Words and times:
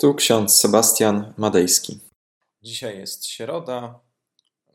Tu 0.00 0.14
ksiądz 0.14 0.56
Sebastian 0.56 1.34
Madejski. 1.36 2.00
Dzisiaj 2.62 2.98
jest 2.98 3.28
środa, 3.28 4.00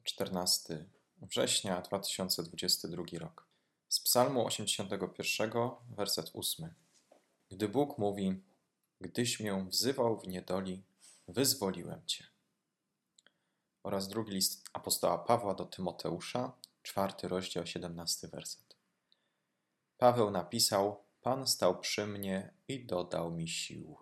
14 0.04 0.86
września 1.22 1.82
2022 1.82 3.04
rok. 3.20 3.47
Z 3.89 3.99
Psalmu 3.99 4.46
81, 4.46 5.51
werset 5.89 6.31
8. 6.33 6.73
Gdy 7.51 7.70
Bóg 7.70 7.97
mówi: 7.97 8.44
Gdyś 9.01 9.39
mię 9.39 9.65
wzywał 9.70 10.20
w 10.20 10.28
niedoli, 10.28 10.83
wyzwoliłem 11.28 12.05
cię. 12.05 12.28
Oraz 13.83 14.08
drugi 14.08 14.31
list 14.31 14.69
apostoła 14.74 15.17
Pawła 15.17 15.53
do 15.53 15.65
Tymoteusza, 15.65 16.52
czwarty 16.81 17.27
rozdział, 17.27 17.66
17 17.66 18.27
werset. 18.27 18.76
Paweł 19.98 20.31
napisał: 20.31 21.03
Pan 21.21 21.48
stał 21.48 21.80
przy 21.80 22.08
mnie 22.08 22.53
i 22.67 22.85
dodał 22.85 23.31
mi 23.31 23.48
sił. 23.48 23.98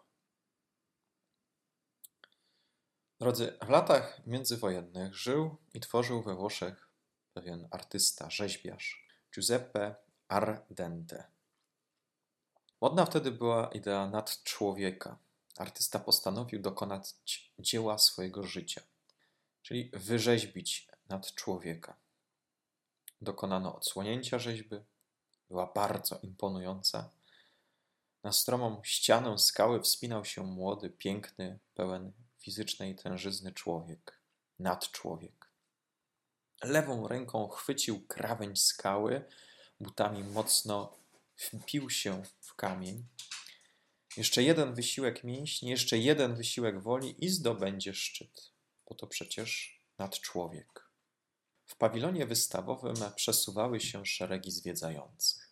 Drodzy, 3.21 3.57
w 3.65 3.69
latach 3.69 4.21
międzywojennych 4.27 5.15
żył 5.15 5.57
i 5.73 5.79
tworzył 5.79 6.23
we 6.23 6.35
Włoszech 6.35 6.89
pewien 7.33 7.67
artysta, 7.71 8.29
rzeźbiarz, 8.29 9.07
Giuseppe 9.35 9.95
Ardente. 10.27 11.31
Modna 12.81 13.05
wtedy 13.05 13.31
była 13.31 13.67
idea 13.67 14.07
nadczłowieka. 14.07 15.17
Artysta 15.57 15.99
postanowił 15.99 16.61
dokonać 16.61 17.13
dzieła 17.59 17.97
swojego 17.97 18.43
życia, 18.43 18.81
czyli 19.61 19.91
wyrzeźbić 19.93 20.87
nadczłowieka. 21.09 21.95
Dokonano 23.21 23.75
odsłonięcia 23.75 24.39
rzeźby, 24.39 24.75
była 25.49 25.71
bardzo 25.75 26.19
imponująca. 26.23 27.09
Na 28.23 28.31
stromą 28.31 28.81
ścianę 28.83 29.37
skały 29.37 29.81
wspinał 29.81 30.25
się 30.25 30.43
młody, 30.43 30.89
piękny, 30.89 31.59
pełen 31.73 32.13
fizycznej 32.41 32.95
tężyzny 32.95 33.51
człowiek, 33.51 34.21
nadczłowiek. 34.59 35.51
Lewą 36.63 37.07
ręką 37.07 37.47
chwycił 37.47 38.07
krawędź 38.07 38.63
skały, 38.63 39.25
butami 39.79 40.23
mocno 40.23 40.97
wpił 41.35 41.89
się 41.89 42.23
w 42.41 42.55
kamień. 42.55 43.05
Jeszcze 44.17 44.43
jeden 44.43 44.73
wysiłek 44.73 45.23
mięśni, 45.23 45.69
jeszcze 45.69 45.97
jeden 45.97 46.35
wysiłek 46.35 46.81
woli 46.81 47.25
i 47.25 47.29
zdobędzie 47.29 47.93
szczyt, 47.93 48.51
bo 48.89 48.95
to 48.95 49.07
przecież 49.07 49.79
nadczłowiek. 49.97 50.91
W 51.65 51.75
pawilonie 51.75 52.25
wystawowym 52.25 52.95
przesuwały 53.15 53.79
się 53.79 54.05
szeregi 54.05 54.51
zwiedzających. 54.51 55.51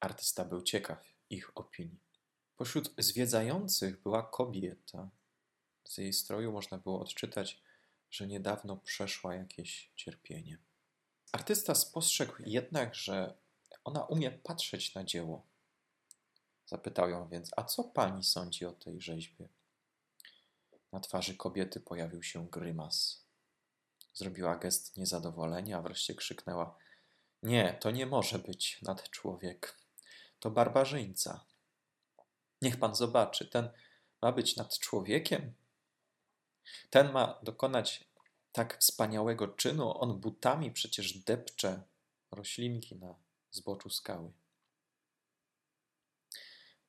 Artysta 0.00 0.44
był 0.44 0.62
ciekaw 0.62 1.04
ich 1.30 1.50
opinii. 1.54 2.00
Pośród 2.56 2.94
zwiedzających 2.98 4.02
była 4.02 4.22
kobieta, 4.22 5.10
z 5.88 5.98
jej 5.98 6.12
stroju 6.12 6.52
można 6.52 6.78
było 6.78 7.00
odczytać, 7.00 7.62
że 8.10 8.26
niedawno 8.26 8.76
przeszła 8.76 9.34
jakieś 9.34 9.92
cierpienie. 9.96 10.58
Artysta 11.32 11.74
spostrzegł 11.74 12.34
jednak, 12.46 12.94
że 12.94 13.34
ona 13.84 14.04
umie 14.04 14.30
patrzeć 14.30 14.94
na 14.94 15.04
dzieło. 15.04 15.46
Zapytał 16.66 17.10
ją 17.10 17.28
więc, 17.28 17.50
a 17.56 17.64
co 17.64 17.84
pani 17.84 18.24
sądzi 18.24 18.66
o 18.66 18.72
tej 18.72 19.00
rzeźbie? 19.00 19.48
Na 20.92 21.00
twarzy 21.00 21.36
kobiety 21.36 21.80
pojawił 21.80 22.22
się 22.22 22.46
grymas. 22.46 23.24
Zrobiła 24.14 24.56
gest 24.56 24.96
niezadowolenia, 24.96 25.78
a 25.78 25.82
wreszcie 25.82 26.14
krzyknęła: 26.14 26.78
Nie, 27.42 27.78
to 27.80 27.90
nie 27.90 28.06
może 28.06 28.38
być 28.38 28.82
nad 28.82 29.10
człowiek. 29.10 29.78
To 30.40 30.50
barbarzyńca. 30.50 31.44
Niech 32.62 32.78
pan 32.78 32.94
zobaczy, 32.94 33.46
ten 33.46 33.70
ma 34.22 34.32
być 34.32 34.56
nad 34.56 34.78
człowiekiem, 34.78 35.54
ten 36.90 37.12
ma 37.12 37.40
dokonać 37.42 38.04
tak 38.52 38.78
wspaniałego 38.78 39.48
czynu, 39.48 39.98
on 39.98 40.20
butami 40.20 40.70
przecież 40.70 41.18
depcze 41.18 41.82
roślinki 42.30 42.96
na 42.96 43.14
zboczu 43.50 43.90
skały. 43.90 44.32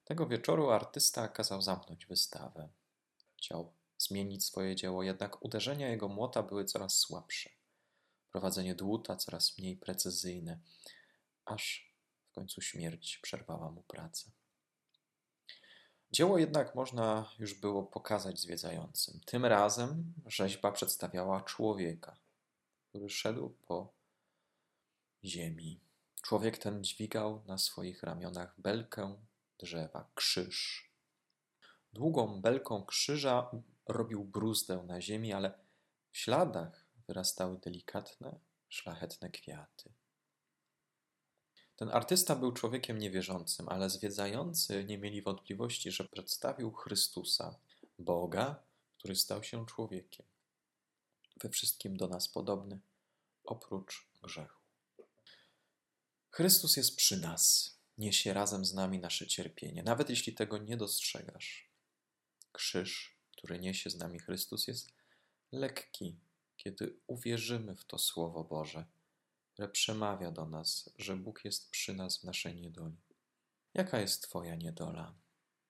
Tego 0.03 0.27
wieczoru 0.27 0.69
artysta 0.69 1.27
kazał 1.27 1.61
zamknąć 1.61 2.05
wystawę. 2.05 2.69
Chciał 3.37 3.73
zmienić 3.97 4.45
swoje 4.45 4.75
dzieło, 4.75 5.03
jednak 5.03 5.45
uderzenia 5.45 5.89
jego 5.89 6.07
młota 6.07 6.43
były 6.43 6.65
coraz 6.65 6.97
słabsze. 6.97 7.49
Prowadzenie 8.31 8.75
dłuta 8.75 9.15
coraz 9.15 9.57
mniej 9.57 9.77
precyzyjne, 9.77 10.59
aż 11.45 11.93
w 12.29 12.31
końcu 12.31 12.61
śmierć 12.61 13.17
przerwała 13.17 13.71
mu 13.71 13.83
pracę. 13.83 14.31
Dzieło 16.11 16.37
jednak 16.37 16.75
można 16.75 17.31
już 17.39 17.53
było 17.53 17.83
pokazać 17.83 18.39
zwiedzającym. 18.39 19.19
Tym 19.25 19.45
razem 19.45 20.13
rzeźba 20.25 20.71
przedstawiała 20.71 21.41
człowieka, 21.41 22.17
który 22.89 23.09
szedł 23.09 23.49
po 23.49 23.93
ziemi. 25.23 25.79
Człowiek 26.21 26.57
ten 26.57 26.83
dźwigał 26.83 27.43
na 27.47 27.57
swoich 27.57 28.03
ramionach 28.03 28.55
belkę 28.57 29.15
drzewa, 29.59 30.09
krzyż. 30.15 30.89
Długą 31.93 32.41
belką 32.41 32.85
krzyża 32.85 33.51
robił 33.87 34.23
bruzdę 34.23 34.83
na 34.87 35.01
ziemi, 35.01 35.33
ale 35.33 35.59
w 36.11 36.17
śladach 36.17 36.85
wyrastały 37.07 37.57
delikatne, 37.57 38.39
szlachetne 38.69 39.29
kwiaty. 39.29 39.93
Ten 41.79 41.89
artysta 41.89 42.35
był 42.35 42.51
człowiekiem 42.51 42.97
niewierzącym, 42.97 43.69
ale 43.69 43.89
zwiedzający 43.89 44.83
nie 44.83 44.97
mieli 44.97 45.21
wątpliwości, 45.21 45.91
że 45.91 46.07
przedstawił 46.07 46.71
Chrystusa, 46.71 47.59
Boga, 47.99 48.63
który 48.97 49.15
stał 49.15 49.43
się 49.43 49.65
człowiekiem. 49.65 50.25
We 51.43 51.49
wszystkim 51.49 51.97
do 51.97 52.07
nas 52.07 52.27
podobny, 52.27 52.79
oprócz 53.43 54.09
grzechu. 54.23 54.61
Chrystus 56.29 56.77
jest 56.77 56.95
przy 56.95 57.17
nas, 57.17 57.77
niesie 57.97 58.33
razem 58.33 58.65
z 58.65 58.73
nami 58.73 58.99
nasze 58.99 59.27
cierpienie, 59.27 59.83
nawet 59.83 60.09
jeśli 60.09 60.33
tego 60.33 60.57
nie 60.57 60.77
dostrzegasz. 60.77 61.69
Krzyż, 62.51 63.17
który 63.37 63.59
niesie 63.59 63.89
z 63.89 63.97
nami 63.97 64.19
Chrystus, 64.19 64.67
jest 64.67 64.93
lekki, 65.51 66.19
kiedy 66.57 66.99
uwierzymy 67.07 67.75
w 67.75 67.85
to 67.85 67.97
Słowo 67.97 68.43
Boże 68.43 68.85
które 69.59 69.71
przemawia 69.71 70.31
do 70.31 70.45
nas, 70.45 70.89
że 70.97 71.15
Bóg 71.15 71.45
jest 71.45 71.69
przy 71.69 71.93
nas 71.93 72.17
w 72.17 72.23
naszej 72.23 72.55
niedoli. 72.55 72.97
Jaka 73.73 73.99
jest 73.99 74.23
Twoja 74.23 74.55
niedola? 74.55 75.15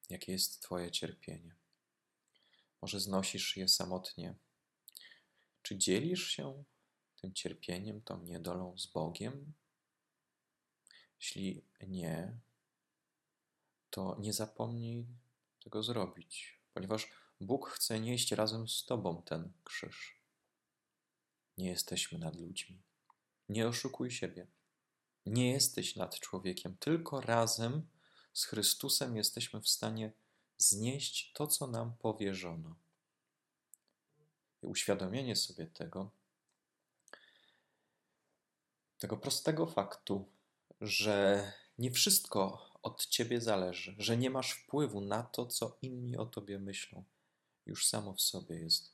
Jakie 0.10 0.32
jest 0.32 0.62
Twoje 0.62 0.92
cierpienie? 0.92 1.56
Może 2.82 3.00
znosisz 3.00 3.58
je 3.58 3.68
samotnie? 3.68 4.36
Czy 5.62 5.78
dzielisz 5.78 6.28
się 6.28 6.64
tym 7.22 7.34
cierpieniem, 7.34 8.02
tą 8.02 8.24
niedolą 8.24 8.78
z 8.78 8.88
Bogiem? 8.88 9.54
Jeśli 11.20 11.66
nie, 11.88 12.40
to 13.90 14.18
nie 14.20 14.34
zapomnij 14.34 15.08
tego 15.64 15.84
zrobić, 15.84 16.60
ponieważ 16.74 17.12
Bóg 17.42 17.70
chce 17.70 18.00
nieść 18.00 18.32
razem 18.32 18.68
z 18.68 18.86
Tobą 18.86 19.22
ten 19.24 19.54
krzyż. 19.64 20.22
Nie 21.58 21.70
jesteśmy 21.70 22.20
nad 22.20 22.36
ludźmi. 22.36 22.89
Nie 23.50 23.68
oszukuj 23.68 24.12
siebie. 24.12 24.48
Nie 25.26 25.52
jesteś 25.52 25.96
nad 25.96 26.20
człowiekiem, 26.20 26.78
tylko 26.78 27.22
razem 27.22 27.88
z 28.34 28.46
Chrystusem 28.46 29.18
jesteśmy 29.18 29.62
w 29.62 29.70
stanie 29.70 30.12
znieść 30.58 31.34
to, 31.34 31.48
co 31.48 31.68
nam 31.68 31.94
powierzono. 31.98 32.76
I 34.64 34.66
uświadomienie 34.66 35.36
sobie 35.36 35.68
tego, 35.68 36.12
tego 38.98 39.18
prostego 39.18 39.68
faktu, 39.68 40.30
że 40.82 41.52
nie 41.78 41.92
wszystko 41.92 42.70
od 42.84 43.06
ciebie 43.06 43.42
zależy, 43.42 43.96
że 43.98 44.18
nie 44.18 44.30
masz 44.30 44.52
wpływu 44.52 45.02
na 45.02 45.24
to, 45.24 45.46
co 45.46 45.78
inni 45.82 46.18
o 46.18 46.26
tobie 46.26 46.60
myślą, 46.60 47.04
już 47.66 47.88
samo 47.88 48.14
w 48.14 48.22
sobie 48.22 48.56
jest 48.56 48.94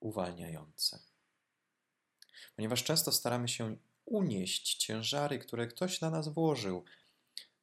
uwalniające 0.00 1.12
ponieważ 2.56 2.84
często 2.84 3.12
staramy 3.12 3.48
się 3.48 3.76
unieść 4.04 4.74
ciężary, 4.74 5.38
które 5.38 5.66
ktoś 5.66 6.00
na 6.00 6.10
nas 6.10 6.28
włożył. 6.28 6.84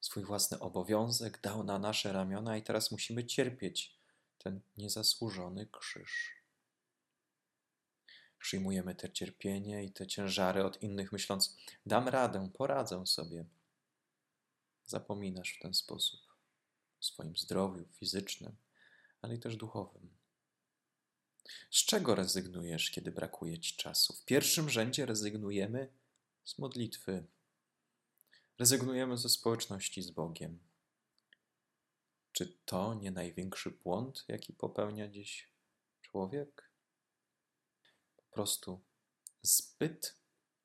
Swój 0.01 0.23
własny 0.23 0.59
obowiązek 0.59 1.41
dał 1.41 1.63
na 1.63 1.79
nasze 1.79 2.13
ramiona 2.13 2.57
i 2.57 2.63
teraz 2.63 2.91
musimy 2.91 3.25
cierpieć 3.25 3.99
ten 4.37 4.61
niezasłużony 4.77 5.67
krzyż. 5.67 6.39
Przyjmujemy 8.39 8.95
te 8.95 9.11
cierpienie 9.11 9.83
i 9.83 9.91
te 9.91 10.07
ciężary 10.07 10.65
od 10.65 10.83
innych, 10.83 11.11
myśląc: 11.11 11.57
dam 11.85 12.07
radę, 12.07 12.49
poradzę 12.53 13.07
sobie. 13.07 13.45
Zapominasz 14.85 15.53
w 15.53 15.61
ten 15.61 15.73
sposób 15.73 16.19
o 16.99 17.03
swoim 17.03 17.37
zdrowiu 17.37 17.85
fizycznym, 17.93 18.55
ale 19.21 19.35
i 19.35 19.39
też 19.39 19.55
duchowym. 19.55 20.09
Z 21.71 21.85
czego 21.85 22.15
rezygnujesz, 22.15 22.91
kiedy 22.91 23.11
brakuje 23.11 23.59
ci 23.59 23.77
czasu? 23.77 24.13
W 24.13 24.25
pierwszym 24.25 24.69
rzędzie 24.69 25.05
rezygnujemy 25.05 25.89
z 26.49 26.57
modlitwy. 26.57 27.27
Rezygnujemy 28.59 29.17
ze 29.17 29.29
społeczności 29.29 30.01
z 30.01 30.11
Bogiem. 30.11 30.59
Czy 32.31 32.57
to 32.65 32.93
nie 32.93 33.11
największy 33.11 33.71
błąd, 33.71 34.25
jaki 34.27 34.53
popełnia 34.53 35.07
dziś 35.07 35.53
człowiek? 36.01 36.71
Po 38.15 38.23
prostu 38.23 38.81
zbyt 39.41 40.17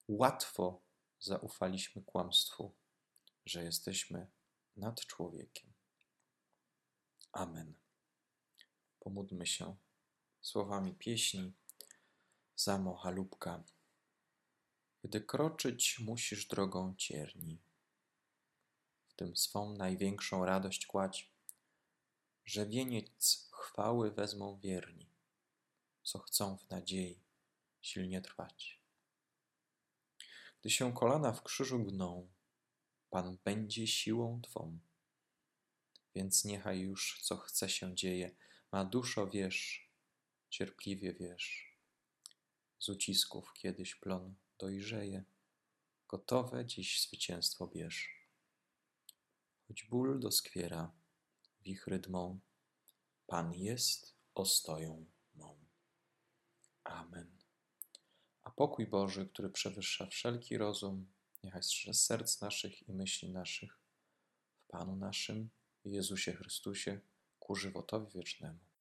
łatwo 0.09 0.83
zaufaliśmy 1.19 2.03
kłamstwu, 2.03 2.75
że 3.47 3.65
jesteśmy 3.65 4.31
nad 4.77 5.01
człowiekiem. 5.01 5.73
Amen. 7.33 7.75
Pomódlmy 9.01 9.47
się 9.47 9.77
słowami 10.41 10.95
pieśni 10.95 11.53
Zamo 12.57 12.97
Halubka. 12.97 13.65
Gdy 15.05 15.21
kroczyć 15.21 15.99
musisz 15.99 16.47
drogą 16.47 16.95
cierni, 16.99 17.59
w 19.09 19.15
tym 19.15 19.37
swą 19.37 19.77
największą 19.77 20.45
radość 20.45 20.87
kładź, 20.87 21.33
że 22.45 22.67
wieniec 22.67 23.49
chwały 23.53 24.11
wezmą 24.11 24.59
wierni, 24.61 25.07
co 26.03 26.19
chcą 26.19 26.59
w 26.59 26.71
nadziei 26.71 27.23
silnie 27.81 28.23
trwać. 28.23 28.81
Gdy 30.61 30.71
się 30.71 30.95
kolana 30.95 31.33
w 31.33 31.43
krzyżu 31.43 31.85
gną, 31.85 32.33
Pan 33.11 33.39
będzie 33.45 33.87
siłą 33.87 34.41
Twą. 34.43 34.79
Więc 36.15 36.45
niechaj 36.45 36.81
już, 36.81 37.21
co 37.23 37.37
chce 37.37 37.69
się 37.69 37.95
dzieje, 37.95 38.37
ma 38.73 38.85
duszo 38.85 39.27
wierz, 39.27 39.91
cierpliwie 40.51 41.13
wierz. 41.13 41.79
Z 42.79 42.89
ucisków 42.89 43.53
kiedyś 43.53 43.95
plon 43.95 44.35
dojrzeje, 44.59 45.25
gotowe 46.09 46.67
dziś 46.67 47.03
zwycięstwo 47.03 47.67
bierz. 47.67 48.29
Choć 49.69 49.85
ból 49.85 50.21
doskwiera, 50.21 50.93
wichry 51.61 51.99
dmą, 51.99 52.41
Pan 53.27 53.55
jest 53.55 54.15
ostoją 54.35 55.07
mą. 55.35 55.65
Amen. 56.85 57.39
A 58.43 58.51
pokój 58.51 58.87
Boży, 58.87 59.27
który 59.27 59.51
przewyższa 59.51 60.07
wszelki 60.07 60.59
rozum, 60.59 61.13
niechaj 61.43 61.63
strzeże 61.63 61.95
serc 61.95 62.41
naszych 62.41 62.89
i 62.89 62.93
myśli 62.93 63.33
naszych 63.33 63.79
w 64.59 64.67
Panu 64.67 64.97
naszym, 64.97 65.51
Jezusie 65.85 66.33
Chrystusie, 66.33 67.01
ku 67.39 67.55
żywotowi 67.55 68.13
wiecznemu. 68.13 68.65